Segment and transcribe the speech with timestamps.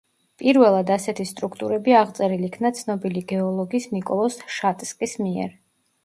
[0.41, 5.53] პირველად ასეთი სტრუქტურები აღწერილ იქნა ცნობილი გეოლოგის ნიკოლოზ შატსკის მიერ.